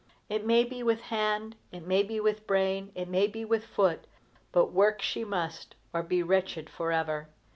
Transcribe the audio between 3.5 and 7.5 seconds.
foot; but work she must, or be wretched forever.